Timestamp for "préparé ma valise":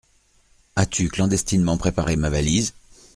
1.77-2.73